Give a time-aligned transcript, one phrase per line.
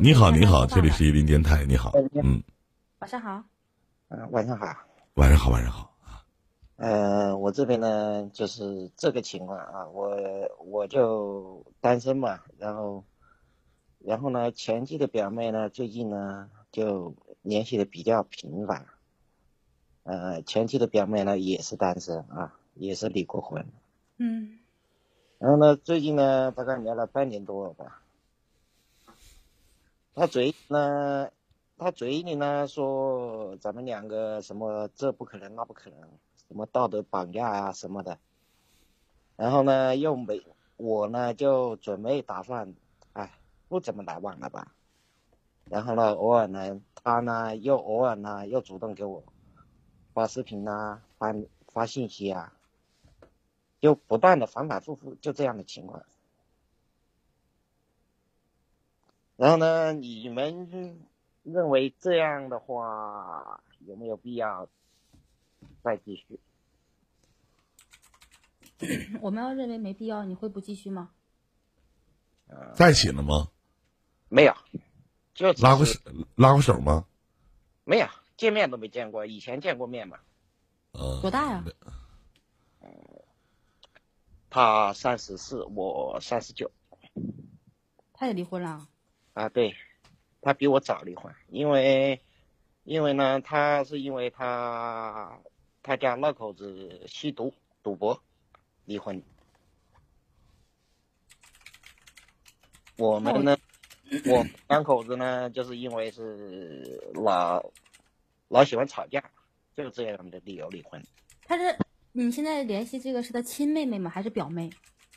[0.00, 1.90] 你好，你好，这里是一林电台，你好，
[2.22, 2.40] 嗯，
[3.00, 3.42] 晚上好，
[4.10, 4.64] 嗯，晚上好，
[5.14, 5.92] 晚上好，晚上好
[6.76, 10.16] 呃，我这边呢就是这个情况啊，我
[10.64, 13.02] 我就单身嘛，然后，
[13.98, 17.12] 然后呢，前妻的表妹呢，最近呢就
[17.42, 18.86] 联系的比较频繁，
[20.04, 23.66] 呃，前妻的表妹呢也是单身啊，也是离过婚，
[24.18, 24.60] 嗯，
[25.40, 27.98] 然后呢，最近呢大概聊了半年多了吧。
[30.14, 31.30] 他嘴呢，
[31.78, 36.00] 他嘴里呢说咱们两个什么这不可能那不可能，
[36.48, 38.18] 什么道德绑架啊什么的，
[39.36, 40.42] 然后呢又没
[40.76, 42.74] 我呢就准备打算，
[43.14, 43.32] 哎
[43.68, 44.74] 不怎么来往了吧，
[45.64, 49.24] 然后呢偶尔呢他呢又偶尔呢又主动给我
[50.12, 51.34] 发视频啊发
[51.68, 52.52] 发信息啊，
[53.80, 56.04] 就不断的反反复复就这样的情况。
[59.36, 59.92] 然后呢？
[59.92, 61.00] 你们
[61.42, 64.68] 认为这样的话有没有必要
[65.82, 66.40] 再继续？
[69.20, 71.10] 我们要认为没必要，你会不继续吗？
[72.74, 73.48] 在一起了吗？
[74.28, 74.54] 没有，
[75.34, 75.98] 就拉过手
[76.36, 77.06] 拉过手吗？
[77.84, 79.24] 没有，见面都没见过。
[79.26, 80.18] 以前见过面嘛？
[80.92, 81.20] 嗯。
[81.22, 81.64] 多大呀？
[84.50, 86.70] 他三十四，我三十九。
[88.12, 88.86] 他也离婚了。
[89.34, 89.74] 啊，对，
[90.40, 92.20] 他比我早离婚，因为，
[92.84, 95.38] 因为呢，他是因为他
[95.82, 97.52] 他家那口子吸毒
[97.82, 98.22] 赌博
[98.84, 99.22] 离婚。
[102.98, 103.56] 我们呢，
[104.26, 107.72] 我两口子呢，就是因为是老
[108.48, 109.24] 老喜欢吵架，
[109.74, 111.02] 就是这样的理由离婚。
[111.44, 111.76] 他是
[112.12, 114.10] 你现在联系这个是他亲妹妹吗？
[114.10, 114.68] 还是表妹？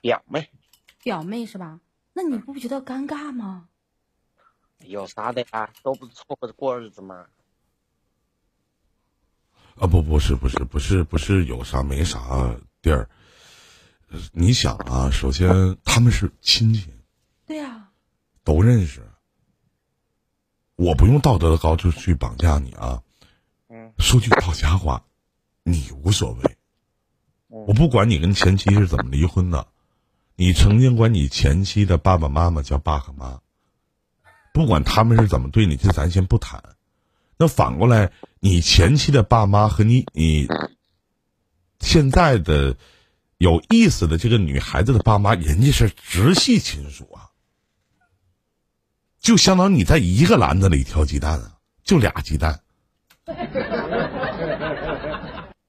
[0.00, 0.48] 表妹。
[1.02, 1.80] 表妹是吧？
[2.12, 3.68] 那你不觉得尴尬吗？
[4.80, 5.70] 有啥的呀？
[5.82, 7.26] 都不是凑合着过日子吗？
[9.76, 13.08] 啊不不是不是不是不是有啥没啥地儿。
[14.32, 16.88] 你想啊，首先他们是亲戚，
[17.44, 17.90] 对呀，
[18.44, 19.06] 都认识。
[20.76, 23.02] 我不用道德的高就去绑架你啊。
[23.68, 23.92] 嗯。
[23.98, 25.04] 说句到家话，
[25.62, 26.56] 你无所谓。
[27.48, 29.66] 我不管你跟前妻是怎么离婚的，
[30.36, 33.40] 你曾经管你前妻的爸爸妈妈叫爸和妈。
[34.56, 36.64] 不管他们是怎么对你，这咱先不谈。
[37.36, 40.48] 那反过来，你前妻的爸妈和你你
[41.78, 42.74] 现在的
[43.36, 47.28] 有意思的这个女孩子的爸妈，人家是直系亲属啊，
[49.20, 52.62] 就相当于你在一个篮子里挑鸡蛋啊，就俩鸡蛋，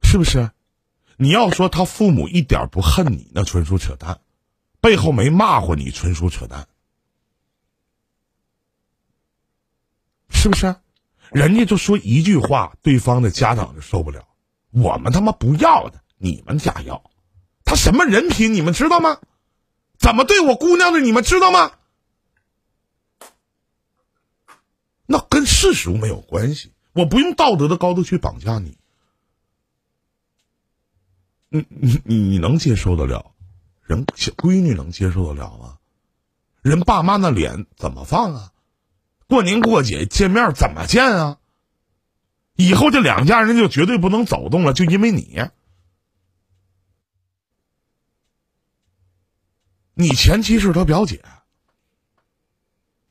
[0.00, 0.50] 是不是？
[1.18, 4.14] 你要说他父母一点不恨你，那纯属扯淡；
[4.80, 6.66] 背后没骂过你，纯属扯淡。
[10.40, 10.74] 是不是？
[11.30, 14.26] 人家就说一句话，对方的家长就受不了。
[14.70, 17.10] 我们他妈不要的，你们家要。
[17.62, 19.18] 他什么人品，你们知道吗？
[19.98, 21.72] 怎么对我姑娘的，你们知道吗？
[25.04, 28.78] 那跟世俗没有关系，我不用道德的高度去绑架你。
[31.50, 31.66] 你
[32.04, 33.32] 你你能接受得了？
[33.82, 35.76] 人小闺女能接受得了吗？
[36.62, 38.49] 人爸妈那脸怎么放啊？
[39.30, 41.38] 过年过节见面怎么见啊？
[42.56, 45.40] 以后这两家人就绝对不能走动了，就因为你。
[49.94, 51.22] 你前妻是他表姐，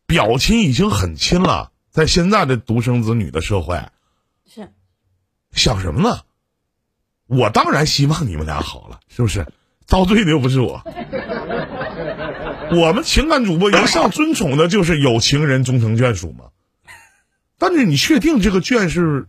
[0.05, 3.89] 表亲已经很亲了，在现在的独生子女的社会，
[4.45, 4.73] 是
[5.53, 6.25] 想什么呢？
[7.27, 9.47] 我当然希望你们俩好了，是不是？
[9.85, 10.83] 遭罪的又不是我。
[12.79, 16.45] 我们情感主播一向尊崇的就是有情人终成眷属嘛。
[17.57, 19.27] 但是你确定这个眷是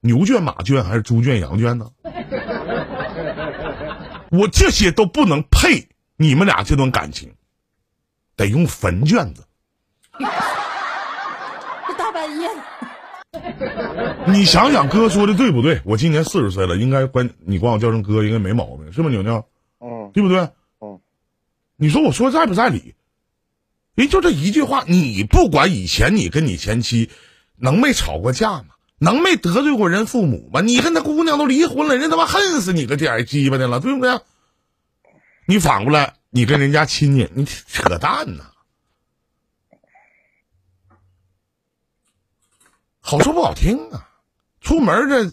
[0.00, 1.90] 牛圈、马圈还是猪圈、羊圈呢？
[4.30, 7.34] 我这些都不能配你们俩这段感情，
[8.36, 9.44] 得用坟卷子。
[10.18, 10.24] 这
[11.98, 12.48] 大半夜，
[14.26, 15.80] 你想想哥说的对不对？
[15.84, 19.44] 我今年四十岁了，应该管你管我叫声哥，应该没毛病，是不是牛牛？
[19.80, 20.48] 嗯，对不对？
[21.84, 22.94] 你说我说在不在理？
[23.94, 27.10] 人就这一句话，你不管以前你跟你前妻
[27.56, 28.68] 能没吵过架吗？
[28.96, 30.62] 能没得罪过人父母吗？
[30.62, 34.18] 你跟那姑娘都离婚了，人他妈恨死你个点儿鸡巴的了，对不对？
[35.46, 38.46] 你反过来，你跟人家亲戚，你扯淡呢？
[43.00, 44.08] 好说不好听啊！
[44.62, 45.30] 出门这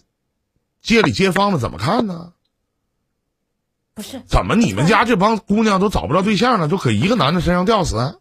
[0.81, 2.33] 街里街坊的怎么看呢？
[4.01, 4.55] 不是怎么？
[4.55, 8.19] 你们家这帮姑娘都找不着对象了，都搁一个男的身上吊死？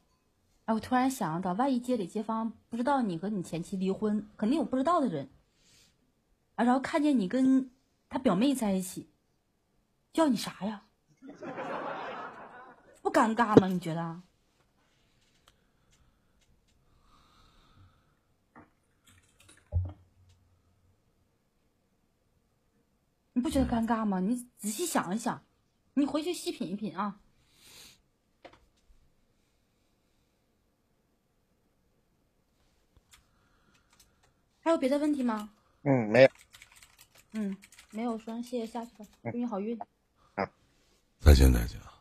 [0.66, 5.30] 哎，我突然想到，万一街里街坊不知道你和你前妻离婚，肯定有不知道的人，
[6.56, 7.70] 啊，然后看见你跟
[8.10, 9.08] 他表妹在一起，
[10.12, 10.82] 叫你啥呀？
[13.00, 13.66] 不尴尬吗？
[13.66, 14.20] 你觉得？
[23.32, 24.20] 你不觉得尴尬吗？
[24.20, 25.42] 你仔细想一想，
[26.00, 27.20] 你回去细品一品啊。
[34.62, 35.50] 还有别的问题吗？
[35.82, 36.30] 嗯，没有。
[37.32, 37.56] 嗯，
[37.90, 39.78] 没有，说谢谢，下去吧，祝你好运。
[39.78, 40.46] 好，
[41.20, 41.99] 再见，再见啊。